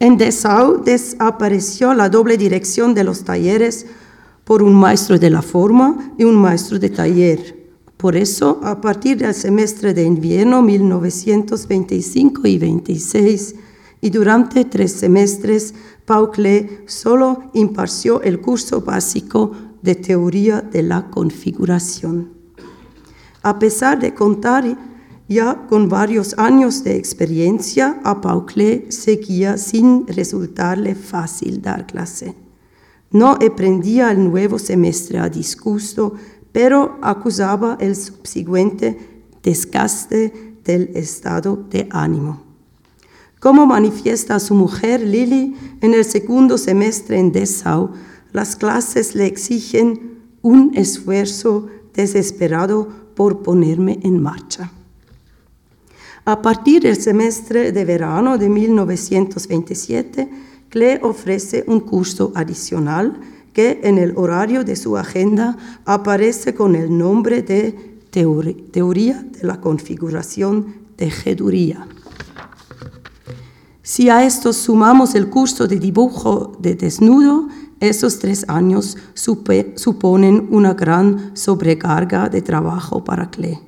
[0.00, 3.86] En Dessau desapareció la doble dirección de los talleres
[4.44, 7.63] por un maestro de la forma y un maestro de taller.
[7.96, 13.54] Por eso, a partir del semestre de invierno 1925 y 26,
[14.00, 21.10] y durante tres semestres, Paul Klee solo impartió el curso básico de teoría de la
[21.10, 22.34] configuración.
[23.42, 24.76] A pesar de contar
[25.28, 32.34] ya con varios años de experiencia, a Paul Klee seguía sin resultarle fácil dar clase.
[33.10, 36.14] No aprendía el nuevo semestre a disgusto,
[36.54, 38.96] pero acusaba el subsiguiente
[39.42, 42.44] desgaste del estado de ánimo.
[43.40, 47.90] Como manifiesta su mujer Lily en el segundo semestre en Dessau,
[48.30, 54.70] las clases le exigen un esfuerzo desesperado por ponerme en marcha.
[56.24, 60.30] A partir del semestre de verano de 1927,
[60.68, 63.20] Klee ofrece un curso adicional
[63.54, 69.60] que en el horario de su agenda aparece con el nombre de Teoría de la
[69.60, 71.86] Configuración de Geduría.
[73.82, 77.48] Si a esto sumamos el curso de dibujo de desnudo,
[77.80, 83.58] esos tres años suponen una gran sobrecarga de trabajo para Klee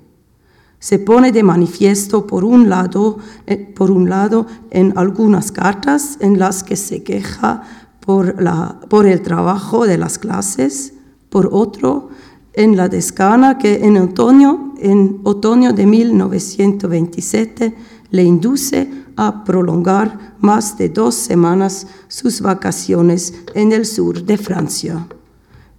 [0.78, 6.38] se pone de manifiesto por un lado, eh, por un lado en algunas cartas en
[6.38, 7.62] las que se queja
[8.06, 10.94] por, la, por el trabajo de las clases,
[11.28, 12.08] por otro
[12.54, 17.74] en la descana que en otoño, en otoño de 1927
[18.10, 25.06] le induce a prolongar más de dos semanas sus vacaciones en el sur de Francia.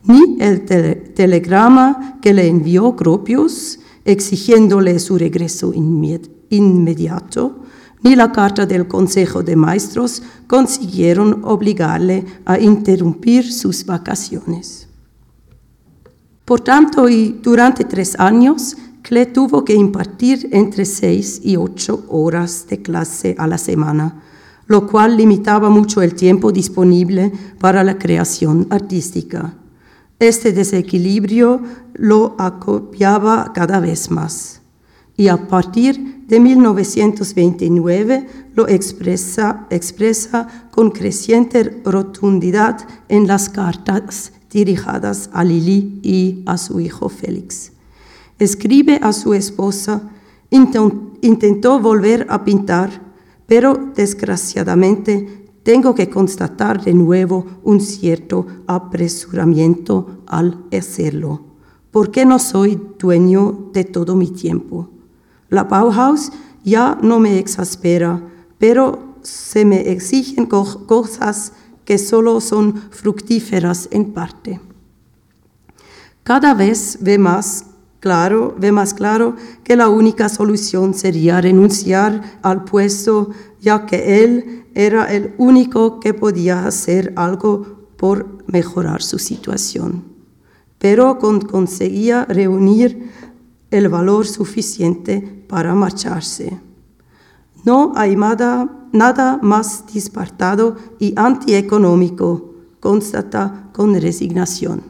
[0.04, 0.66] Ni el
[1.14, 5.74] telegrama que le envió Gropius, exigiéndole su regreso
[6.50, 7.64] inmediato,
[8.04, 14.88] ni la carta del Consejo de Maestros consiguieron obligarle a interrumpir sus vacaciones.
[16.46, 22.68] Por tanto, y durante tres años, Cle tuvo que impartir entre seis y ocho horas
[22.70, 24.22] de clase a la semana,
[24.66, 29.56] lo cual limitaba mucho el tiempo disponible para la creación artística.
[30.20, 31.62] Este desequilibrio
[31.94, 34.62] lo acopiaba cada vez más
[35.16, 39.68] y a partir de 1929 lo expresa,
[40.72, 47.72] con creciente rotundidad en las cartas dirigidas a Lili y a su hijo Félix.
[48.40, 50.02] Escribe a su esposa,
[50.50, 53.02] intentó volver a pintar,
[53.48, 61.42] pero desgraciadamente tengo que constatar de nuevo un cierto apresuramiento al hacerlo,
[61.92, 64.90] porque no soy dueño de todo mi tiempo.
[65.50, 66.32] La Bauhaus
[66.64, 68.22] ya no me exaspera,
[68.58, 71.54] pero se me exigen cosas
[71.86, 74.60] que solo son fructíferas en parte.
[76.24, 77.66] Cada vez ve más
[78.00, 83.30] claro, ve más claro que la única solución sería renunciar al puesto,
[83.62, 90.04] ya que él era el único que podía hacer algo por mejorar su situación,
[90.78, 93.10] pero conseguía reunir
[93.72, 96.60] el valor suficiente para marcharse.
[97.66, 104.84] No hay nada, nada más dispartado y antieconómico, constata con resignación.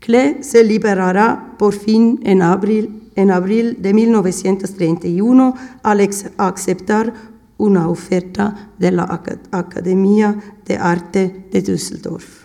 [0.00, 7.14] Klee se liberará por fin en abril, en abril de 1931 al aceptar
[7.56, 12.37] una oferta de la Academia de Arte de Düsseldorf.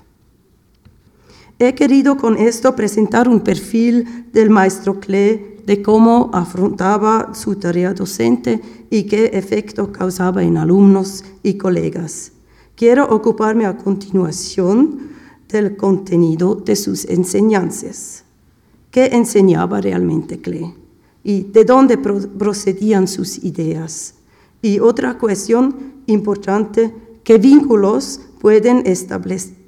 [1.59, 7.93] He querido con esto presentar un perfil del maestro Klee de cómo afrontaba su tarea
[7.93, 12.31] docente y qué efecto causaba en alumnos y colegas.
[12.75, 15.13] Quiero ocuparme a continuación
[15.47, 18.23] del contenido de sus enseñanzas.
[18.89, 20.73] ¿Qué enseñaba realmente Klee?
[21.23, 24.15] ¿Y de dónde procedían sus ideas?
[24.61, 28.83] Y otra cuestión importante, ¿qué vínculos pueden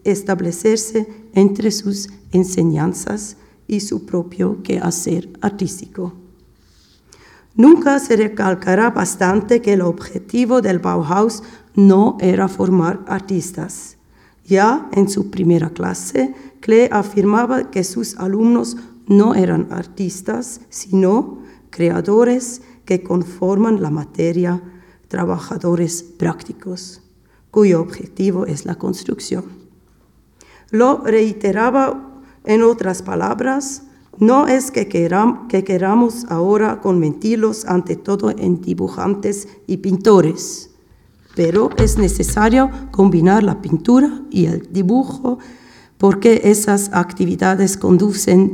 [0.04, 6.13] establecerse entre sus enseñanzas y su propio quehacer artístico?
[7.56, 11.43] Nunca se recalcará bastante que el objetivo del Bauhaus
[11.76, 13.98] no era formar artistas.
[14.45, 22.62] Ya en su primera clase, Klee afirmaba que sus alumnos no eran artistas, sino creadores
[22.86, 24.62] que conforman la materia
[25.08, 27.02] trabajadores prácticos,
[27.52, 29.64] cuyo objetivo es la construcción.
[30.75, 33.83] Lo reiteraba en otras palabras,
[34.19, 40.71] No es que, que queramos ahora convertirlos ante todo en dibujantes y pintores,
[41.33, 45.39] pero es necesario combinar la pintura y el dibujo
[45.97, 48.51] porque esas actividades conducen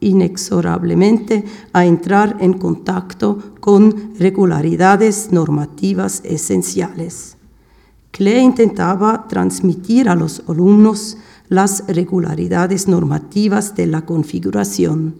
[0.00, 7.36] inexorablemente a entrar en contacto con regularidades normativas esenciales.
[8.12, 11.16] Klee intentaba transmitir a los alumnos
[11.48, 15.16] las regularidades normativas de la configuración.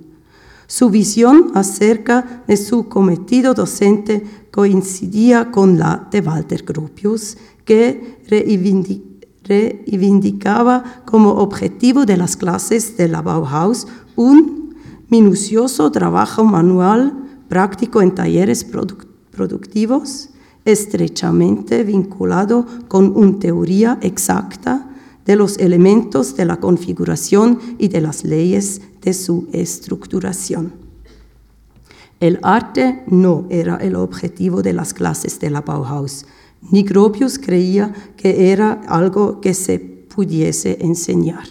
[0.67, 8.21] Su visión acerca de su cometido docente coincidía con la de Walter Gropius, que
[9.45, 14.75] reivindicaba como objetivo de las clases de la Bauhaus un
[15.09, 17.15] minucioso trabajo manual
[17.49, 18.67] práctico en talleres
[19.31, 20.29] productivos,
[20.65, 24.89] estrechamente vinculado con una teoría exacta
[25.25, 30.73] de los elementos de la configuración y de las leyes de su estructuración.
[32.21, 36.25] El arte no era el objetivo de las clases de la Bauhaus,
[36.71, 41.45] ni Gropius creía que era algo que se pudiese enseñar.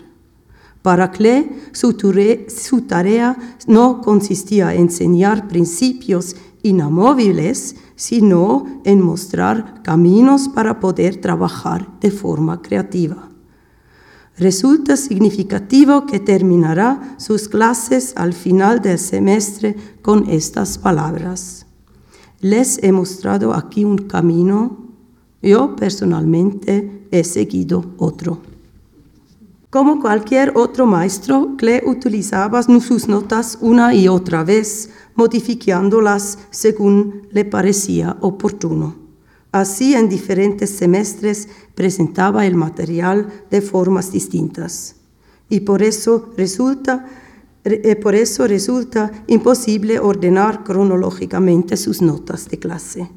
[0.81, 1.95] Para Klee, su,
[2.47, 11.87] su tarea no consistía en enseñar principios inamovibles, sino en mostrar caminos para poder trabajar
[11.99, 13.29] de forma creativa.
[14.39, 21.67] Resulta significativo que terminará sus clases al final del semestre con estas palabras.
[22.39, 24.95] Les he mostrado aquí un camino,
[25.43, 28.50] yo personalmente he seguido otro.
[29.71, 37.45] Como cualquier otro maestro, Klee utilizaba sus notas una y otra vez, modificándolas según le
[37.45, 38.97] parecía oportuno.
[39.53, 44.97] Así, en diferentes semestres presentaba el material de formas distintas.
[45.47, 47.05] Y por eso resulta,
[47.63, 53.09] eh, por eso resulta imposible ordenar cronológicamente sus notas de clase.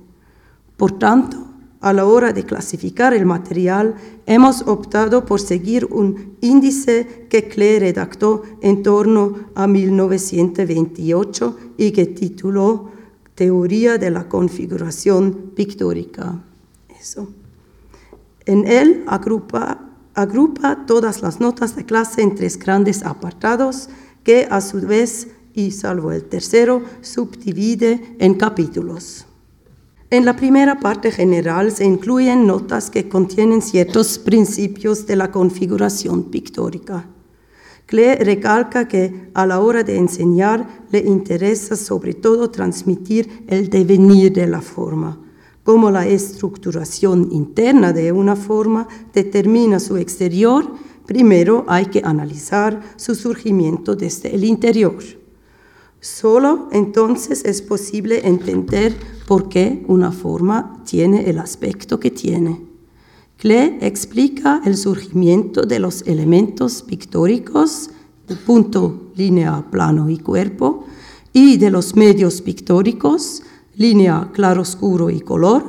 [0.76, 1.53] Por tanto,
[1.84, 7.78] a la hora de clasificar el material, hemos optado por seguir un índice que Klee
[7.78, 12.90] redactó en torno a 1928 y que tituló
[13.34, 16.42] teoría de la configuración pictórica.
[16.98, 17.28] Eso.
[18.46, 23.90] En él agrupa, agrupa todas las notas de clase en tres grandes apartados
[24.22, 29.26] que a su vez, y salvo el tercero, subdivide en capítulos.
[30.14, 36.30] En la primera parte general se incluyen notas que contienen ciertos principios de la configuración
[36.30, 37.08] pictórica.
[37.86, 44.32] Klee recalca que a la hora de enseñar le interesa sobre todo transmitir el devenir
[44.32, 45.18] de la forma.
[45.64, 50.74] Como la estructuración interna de una forma determina su exterior,
[51.06, 54.94] primero hay que analizar su surgimiento desde el interior.
[56.04, 58.94] Solo entonces es posible entender
[59.26, 62.60] por qué una forma tiene el aspecto que tiene.
[63.38, 67.88] Klee explica el surgimiento de los elementos pictóricos
[68.44, 70.84] punto, línea, plano y cuerpo,
[71.32, 73.42] y de los medios pictóricos,
[73.74, 75.64] línea, claroscuro y color,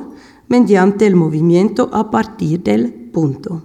[0.48, 3.62] mediante el movimiento a partir del punto.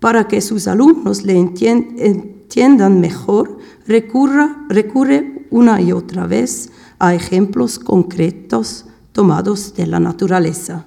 [0.00, 8.86] Para que sus alumnos le entiendan mejor, recurre una y otra vez a ejemplos concretos
[9.12, 10.86] tomados de la naturaleza.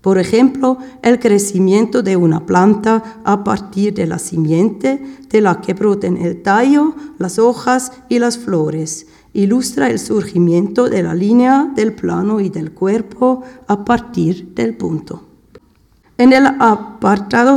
[0.00, 5.72] Por ejemplo, el crecimiento de una planta a partir de la simiente de la que
[5.72, 9.06] broten el tallo, las hojas y las flores.
[9.32, 15.24] Ilustra el surgimiento de la línea del plano y del cuerpo a partir del punto.
[16.18, 17.56] En el apartado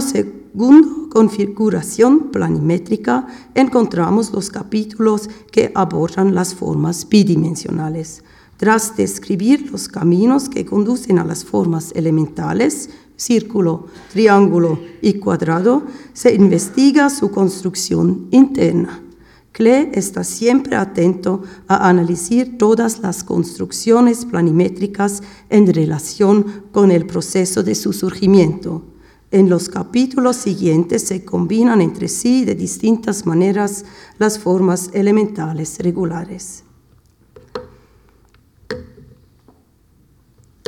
[1.10, 8.24] configuración planimétrica, encontramos los capítulos que abordan las formas bidimensionales.
[8.58, 16.34] Tras describir los caminos que conducen a las formas elementales, círculo, triángulo y cuadrado, se
[16.34, 19.04] investiga su construcción interna.
[19.52, 27.64] Klee está siempre atento a analizar todas las construcciones planimétricas en relación con el proceso
[27.64, 28.84] de su surgimiento.
[29.30, 33.84] En los capítulos siguientes se combinan entre sí de distintas maneras
[34.18, 36.64] las formas elementales regulares.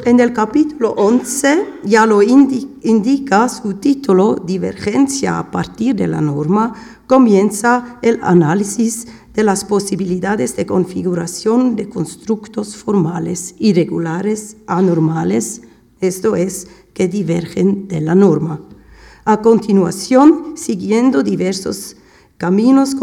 [0.05, 6.73] En el capítulo 11 ya lo indica su título, Divergencia a partir de la norma,
[7.07, 15.61] comienza el análisis de las posibilidades de configuración de constructos formales irregulares, anormales,
[16.01, 18.61] esto es, que divergen de la norma.
[19.25, 21.95] A continuación, siguiendo diversos
[22.37, 22.95] caminos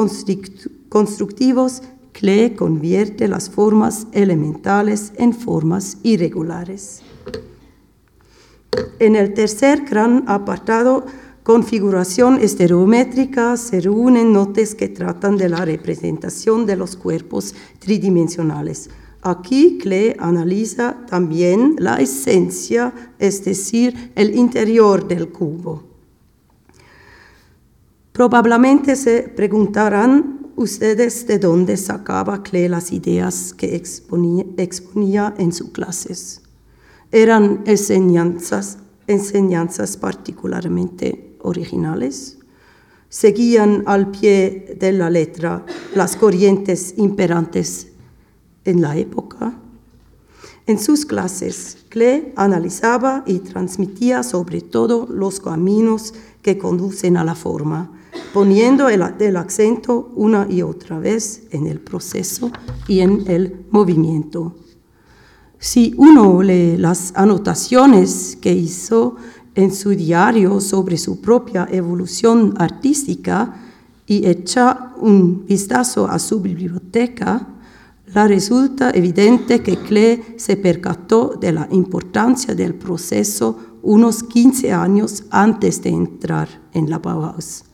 [0.89, 1.83] constructivos,
[2.13, 7.03] Klee convierte las formas elementales en formas irregulares.
[8.99, 11.05] En el tercer gran apartado,
[11.43, 18.91] configuración estereométrica, se reúnen notas que tratan de la representación de los cuerpos tridimensionales.
[19.27, 25.83] Aquí Klee analiza también la esencia, es decir, el interior del cubo.
[28.13, 36.43] Probablemente se preguntarán ustedes de dónde sacaba Klee las ideas que exponía, en sus clases.
[37.11, 42.39] Eran enseñanzas, enseñanzas particularmente originales.
[43.09, 45.67] Seguían al pie de la letra
[45.97, 47.89] las corrientes imperantes
[48.67, 49.55] en la época.
[50.67, 56.13] En sus clases, Klee analizaba y transmitía sobre todo los caminos
[56.43, 57.91] que conducen a la forma,
[58.35, 59.03] poniendo el,
[59.37, 62.51] acento una y otra vez en el proceso
[62.89, 64.57] y en el movimiento.
[65.59, 69.17] Si uno lee las anotaciones que hizo
[69.55, 73.55] en su diario sobre su propia evolución artística
[74.05, 77.47] y echa un vistazo a su biblioteca,
[78.15, 85.25] la resulta evidente que Klee se percató de la importancia del proceso unos 15 años
[85.31, 87.65] antes de entrar en la Bauhaus.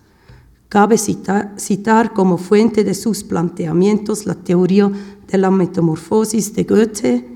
[0.68, 4.90] Cabe citar, como fuente de sus planteamientos la teoría
[5.28, 7.28] de la metamorfosis de Goethe,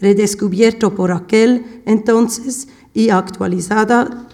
[0.00, 4.26] redescubierto por aquel entonces y actualizada,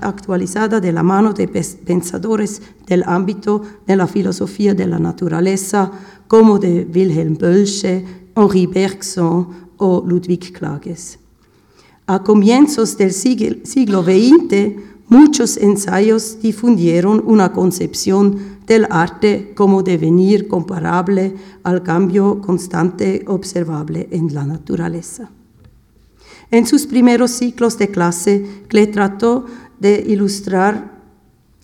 [0.00, 5.90] actualizada de la mano de pensadores del ámbito de la filosofía de la naturaleza
[6.28, 8.04] como de Wilhelm Bölsche,
[8.36, 9.48] Henri Bergson
[9.78, 11.18] o Ludwig Klages.
[12.06, 21.36] A comienzos del siglo XX, Muchos ensayos difundieron una concepción del arte como devenir comparable
[21.62, 25.30] al cambio constante observable en la naturaleza.
[26.50, 29.46] En sus primeros ciclos de clase, Klee trató
[29.80, 30.96] de ilustrar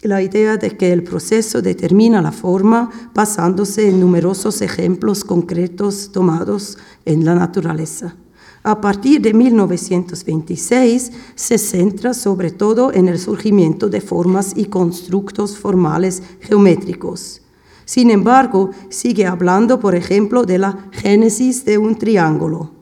[0.02, 6.76] la idea de que el proceso determina la forma basándose en numerosos ejemplos concretos tomados
[7.04, 8.16] en la naturaleza.
[8.64, 15.56] A partir de 1926 se centra sobre todo en el surgimiento de formas y constructos
[15.56, 17.42] formales geométricos.
[17.84, 22.81] Sin embargo, sigue hablando, por ejemplo, de la génesis de un triángulo.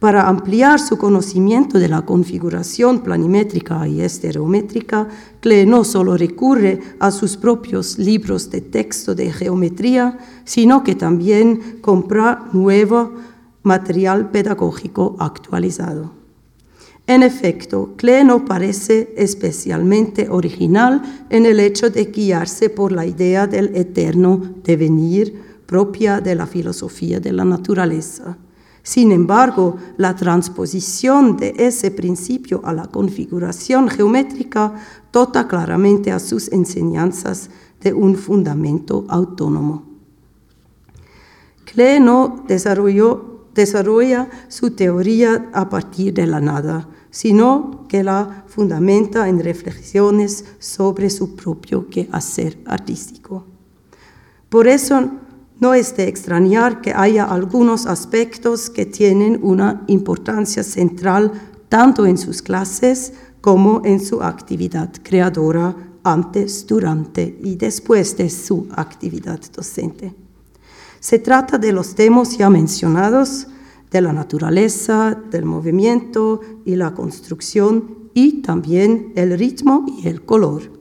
[0.00, 5.08] Para ampliar su conocimiento de la configuración planimétrica y estereométrica,
[5.40, 11.80] Klee no solo recurre a sus propios libros de texto de geometría, sino que también
[11.82, 13.10] compra nueva
[13.62, 16.12] material pedagógico actualizado.
[17.06, 23.46] En efecto, Klee no parece especialmente original en el hecho de guiarse por la idea
[23.46, 28.38] del eterno devenir propia de la filosofía de la naturaleza.
[28.82, 34.74] Sin embargo, la transposición de ese principio a la configuración geométrica
[35.12, 37.50] dota claramente a sus enseñanzas
[37.80, 39.84] de un fundamento autónomo.
[41.64, 49.28] Klee no desarrolló desarrolla su teoría a partir de la nada, sino que la fundamenta
[49.28, 53.44] en reflexiones sobre su propio quehacer artístico.
[54.48, 55.10] Por eso
[55.60, 61.32] no es de extrañar que haya algunos aspectos que tienen una importancia central
[61.68, 68.66] tanto en sus clases como en su actividad creadora antes, durante y después de su
[68.72, 70.14] actividad docente.
[70.98, 73.46] Se trata de los temas ya mencionados,
[73.90, 80.79] de la naturaleza, del movimiento y la construcción y también el ritmo y el color.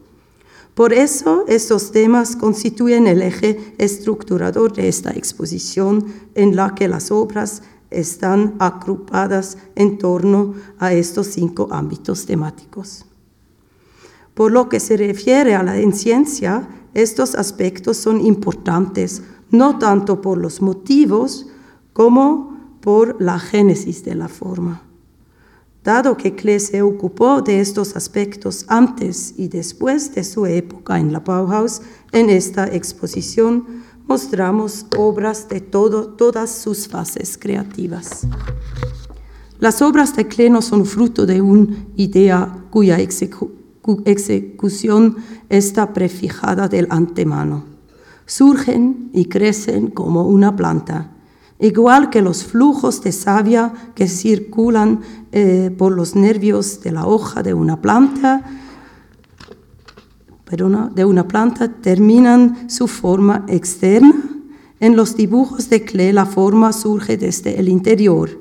[0.79, 6.05] Por eso estos temas constituyen el eje estructurador de esta exposición
[6.35, 13.05] en la que las obras están agrupadas en torno a estos cinco ámbitos temáticos.
[14.33, 19.21] Por lo que se refiere a la ciencia, estos aspectos son importantes
[19.51, 21.47] no tanto por los motivos
[21.91, 24.88] como por la génesis de la forma.
[25.83, 31.13] Dado que Klee se ocupó de estos aspectos antes y después de su época en
[31.13, 38.27] la Bauhaus, en esta exposición mostramos obras de todas sus fases creativas.
[39.59, 42.97] Las obras de Klee no son fruto de una idea cuya
[44.05, 45.15] ejecución
[45.49, 47.79] está prefijada del antemano
[48.29, 51.11] surgen y crecen como una planta,
[51.59, 55.01] igual que los flujos de savia que circulan
[55.31, 58.43] eh, por los nervios de la hoja de una planta,
[60.95, 64.15] de una planta terminan su forma externa
[64.79, 68.39] En los dibujos de Klee la forma surge desde el interior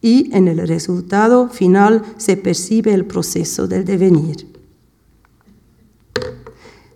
[0.00, 4.48] y en el resultado final se percibe el proceso del devenir.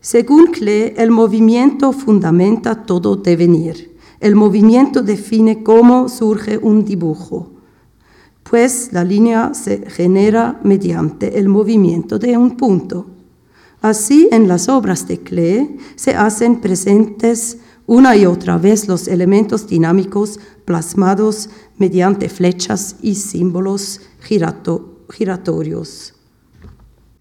[0.00, 3.87] Según Klee, el movimiento fundamenta todo devenir.
[4.20, 7.52] El movimiento define cómo surge un dibujo,
[8.42, 13.06] pues la línea se genera mediante el movimiento de un punto.
[13.80, 19.68] Así, en las obras de Klee se hacen presentes una y otra vez los elementos
[19.68, 21.48] dinámicos plasmados
[21.78, 26.14] mediante flechas y símbolos giratorios.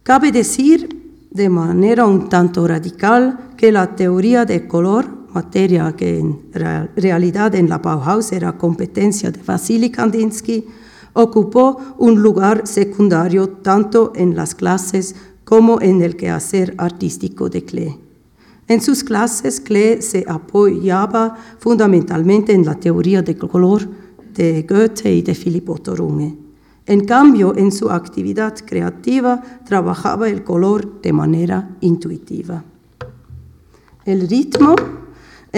[0.03, 0.97] Cabe decir
[1.29, 6.29] de manera un tanto radical que la teoría de color materia que en
[6.95, 10.65] realidad en la Bauhaus era competencia de Vasily Kandinsky,
[11.13, 17.95] ocupó un lugar secundario tanto en las clases como en el quehacer artístico de Klee.
[18.67, 23.87] En sus clases, Klee se apoyaba fundamentalmente en la teoría del color
[24.33, 25.95] de Goethe y de Philipp Otto.
[26.85, 32.63] En cambio, en su actividad creativa trabajaba el color de manera intuitiva.
[34.03, 34.75] El ritmo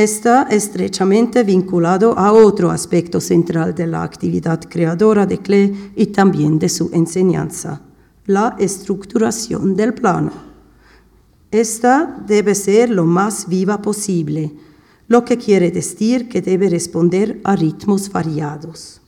[0.04, 6.58] está estrechamente vinculado a otro aspecto central de la actividad creadora de Klee y también
[6.58, 7.82] de su enseñanza,
[8.26, 10.32] la estructuración del plano.
[11.52, 14.54] Esta debe ser lo más viva posible,
[15.08, 19.02] lo que quiere decir que debe responder a ritmos variados.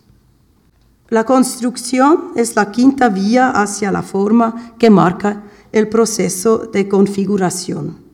[1.09, 8.10] La construcción es la quinta vía hacia la forma que marca el proceso de configuración.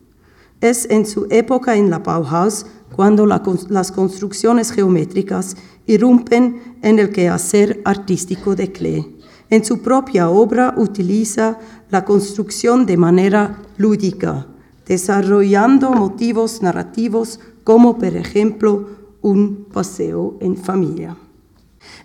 [0.61, 5.55] Es en su época en la Bauhaus cuando las construcciones geométricas
[5.85, 9.17] irrumpen en el quehacer artístico de Klee.
[9.49, 14.47] En su propia obra utiliza la construcción de manera lúdica,
[14.85, 18.89] desarrollando motivos narrativos como por ejemplo
[19.21, 21.17] un paseo en familia.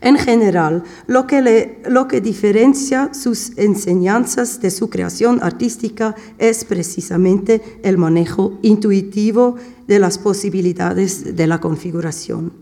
[0.01, 7.63] En general, lo que, lo que diferencia sus enseñanzas de su creación artística es precisamente
[7.83, 9.57] el manejo intuitivo
[9.87, 12.53] de las posibilidades de la configuración.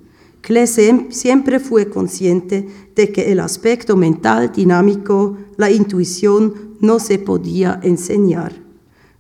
[0.43, 0.67] Klee
[1.11, 8.53] siempre fue consciente de que el aspecto mental dinámico, la intuición, no se podía enseñar.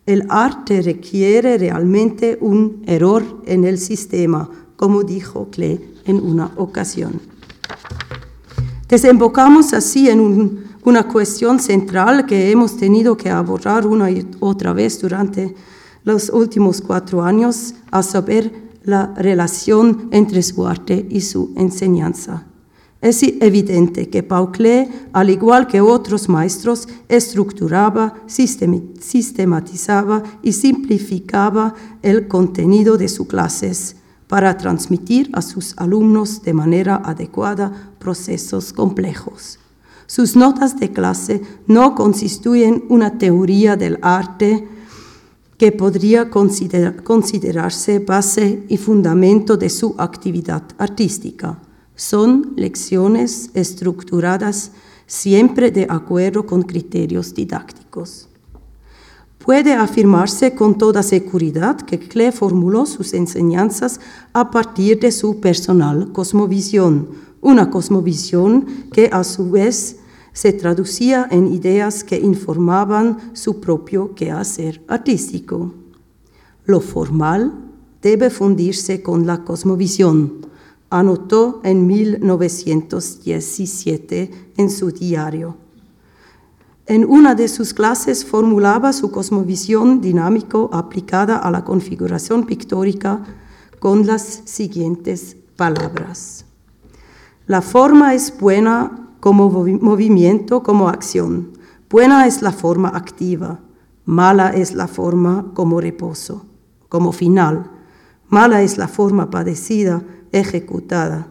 [0.06, 7.20] El arte requiere realmente un error en el sistema, como dijo Klee en una ocasión.
[8.90, 15.00] Desembocamos así en una cuestión central que hemos tenido que abordar una y otra vez
[15.00, 15.54] durante
[16.02, 22.46] los últimos cuatro años, a saber, la relación entre su arte y su enseñanza.
[23.00, 32.26] Es evidente que Paul Klee, al igual que otros maestros, estructuraba, sistematizaba y simplificaba el
[32.26, 33.99] contenido de sus clases
[34.30, 39.58] para transmitir a sus alumnos de manera adecuada procesos complejos.
[40.06, 44.68] Sus notas de clase no constituyen una teoría del arte
[45.58, 51.58] que podría considerarse base y fundamento de su actividad artística.
[51.96, 54.70] Son lecciones estructuradas
[55.08, 58.29] siempre de acuerdo con criterios didácticos.
[59.50, 63.98] Puede afirmarse con toda seguridad que Klee formuló sus enseñanzas
[64.32, 67.08] a partir de su personal cosmovisión,
[67.40, 69.96] una cosmovisión que a su vez
[70.32, 75.74] se traducía en ideas que informaban su propio quehacer artístico.
[76.64, 77.52] Lo formal
[78.02, 80.46] debe fundirse con la cosmovisión,
[80.90, 85.56] anotó en 1917 en su diario.
[86.90, 93.22] En una de sus clases formulaba su cosmovisión dinámico aplicada a la configuración pictórica
[93.78, 96.46] con las siguientes palabras.
[97.46, 101.52] La forma es buena como movimiento, como acción.
[101.88, 103.60] Buena es la forma activa,
[104.04, 106.44] mala es la forma como reposo,
[106.88, 107.70] como final.
[108.28, 111.28] Mala es la forma padecida, ejecutada.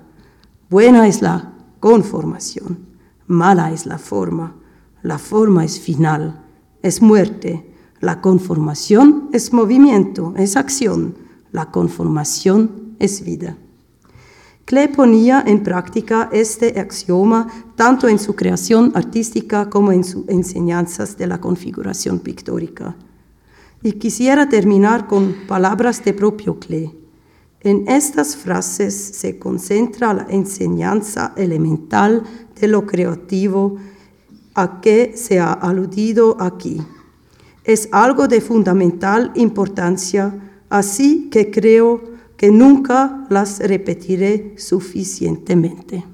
[0.69, 1.51] Buena es la
[1.81, 2.79] conformación,
[3.27, 4.55] mala es la forma
[5.01, 6.45] la forma es final,
[6.81, 7.65] es muerte.
[8.01, 11.15] La conformación es movimiento, es acción.
[11.51, 13.57] La conformación es vida.
[14.65, 21.17] Klee ponía en práctica este axioma tanto en su creación artística como en sus enseñanzas
[21.17, 22.95] de la configuración pictórica.
[23.81, 26.95] Y quisiera terminar con palabras de propio Klee.
[27.61, 32.23] En estas frases se concentra la enseñanza elemental
[32.61, 33.77] de lo creativo
[34.61, 36.81] a que se ha aludido aquí.
[37.63, 40.33] Es algo de fundamental importancia,
[40.69, 42.01] así que creo
[42.35, 46.05] que nunca las repetiré suficientemente.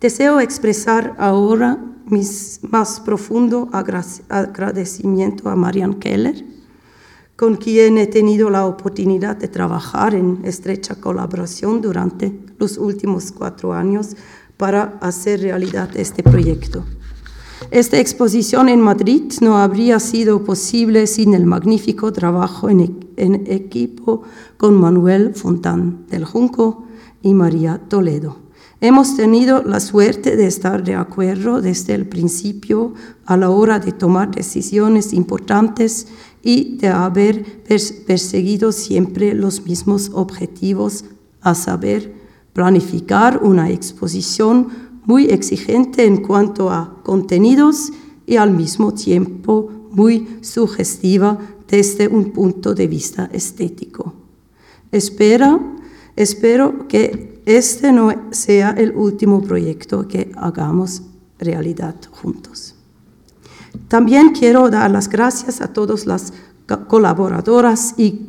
[0.00, 2.22] Deseo expresar ahora mi
[2.62, 6.44] más profundo agradecimiento a Marian Keller,
[7.36, 13.72] con quien he tenido la oportunidad de trabajar en estrecha colaboración durante los últimos cuatro
[13.72, 14.16] años
[14.58, 16.84] para hacer realidad este proyecto.
[17.70, 24.22] Esta exposición en Madrid no habría sido posible sin el magnífico trabajo en, equipo
[24.56, 26.84] con Manuel Fontán del Junco
[27.22, 28.36] y María Toledo.
[28.80, 32.94] Hemos tenido la suerte de estar de acuerdo desde el principio
[33.26, 36.06] a la hora de tomar decisiones importantes
[36.42, 37.64] y de haber
[38.06, 41.04] perseguido siempre los mismos objetivos,
[41.40, 42.17] a saber,
[42.58, 44.66] planificar una exposición
[45.04, 47.92] muy exigente en cuanto a contenidos
[48.26, 51.38] y al mismo tiempo muy sugestiva
[51.68, 54.12] desde un punto de vista estético.
[54.90, 55.76] Espero,
[56.16, 61.02] espero que este no sea el último proyecto que hagamos
[61.38, 62.74] realidad juntos.
[63.86, 66.32] También quiero dar las gracias a todas las
[66.86, 68.26] colaboradoras y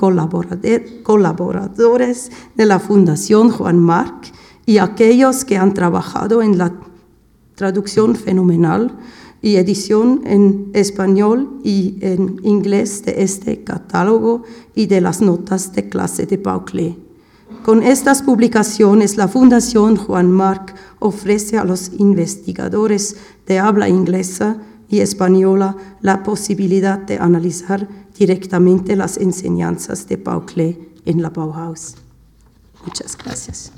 [1.04, 4.32] colaboradores de la Fundación Juan Marc
[4.66, 6.74] y aquellos que han trabajado en la
[7.56, 8.98] traducción fenomenal
[9.42, 14.44] y edición en español y en inglés de este catálogo
[14.76, 16.98] y de las notas de clase de Pauclé.
[17.64, 25.00] Con estas publicaciones, la Fundación Juan Marc ofrece a los investigadores de habla inglesa y
[25.00, 27.88] española la posibilidad de analizar
[28.18, 31.96] directamente las enseñanzas de Pauclé en la Bauhaus.
[32.86, 33.72] Muchas gracias.